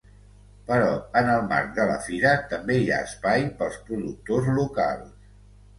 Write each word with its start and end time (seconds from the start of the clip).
Però 0.69 0.87
en 1.21 1.29
el 1.33 1.43
marc 1.51 1.69
de 1.77 1.87
la 1.91 1.99
fira 2.07 2.33
també 2.55 2.81
hi 2.81 2.91
ha 2.97 3.01
espai 3.11 3.47
pels 3.61 3.79
productors 3.91 4.53
locals. 4.61 5.35